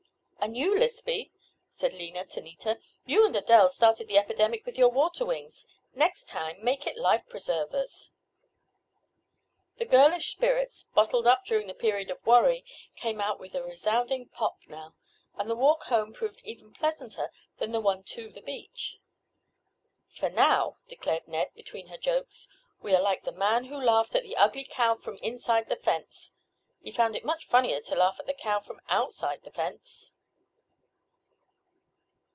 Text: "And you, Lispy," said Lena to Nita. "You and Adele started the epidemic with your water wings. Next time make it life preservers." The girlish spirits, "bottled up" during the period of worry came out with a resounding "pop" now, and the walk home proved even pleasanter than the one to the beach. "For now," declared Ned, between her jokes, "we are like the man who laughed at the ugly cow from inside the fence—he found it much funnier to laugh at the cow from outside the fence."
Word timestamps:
"And 0.43 0.57
you, 0.57 0.71
Lispy," 0.73 1.29
said 1.69 1.93
Lena 1.93 2.25
to 2.25 2.41
Nita. 2.41 2.79
"You 3.05 3.27
and 3.27 3.35
Adele 3.35 3.69
started 3.69 4.07
the 4.07 4.17
epidemic 4.17 4.65
with 4.65 4.75
your 4.75 4.89
water 4.89 5.23
wings. 5.23 5.67
Next 5.93 6.25
time 6.27 6.57
make 6.63 6.87
it 6.87 6.97
life 6.97 7.25
preservers." 7.29 8.11
The 9.77 9.85
girlish 9.85 10.31
spirits, 10.31 10.89
"bottled 10.95 11.27
up" 11.27 11.45
during 11.45 11.67
the 11.67 11.75
period 11.75 12.09
of 12.09 12.25
worry 12.25 12.65
came 12.95 13.21
out 13.21 13.39
with 13.39 13.53
a 13.53 13.61
resounding 13.61 14.29
"pop" 14.29 14.57
now, 14.65 14.95
and 15.35 15.47
the 15.47 15.55
walk 15.55 15.83
home 15.83 16.11
proved 16.11 16.41
even 16.43 16.73
pleasanter 16.73 17.31
than 17.57 17.71
the 17.71 17.79
one 17.79 18.01
to 18.05 18.31
the 18.31 18.41
beach. 18.41 18.97
"For 20.09 20.27
now," 20.31 20.77
declared 20.87 21.27
Ned, 21.27 21.51
between 21.53 21.85
her 21.89 21.97
jokes, 21.97 22.49
"we 22.81 22.95
are 22.95 23.01
like 23.01 23.25
the 23.25 23.31
man 23.31 23.65
who 23.65 23.77
laughed 23.79 24.15
at 24.15 24.23
the 24.23 24.37
ugly 24.37 24.63
cow 24.63 24.95
from 24.95 25.17
inside 25.17 25.69
the 25.69 25.75
fence—he 25.75 26.89
found 26.89 27.15
it 27.15 27.23
much 27.23 27.45
funnier 27.45 27.79
to 27.81 27.95
laugh 27.95 28.19
at 28.19 28.25
the 28.25 28.33
cow 28.33 28.59
from 28.59 28.81
outside 28.89 29.43
the 29.43 29.51
fence." 29.51 30.13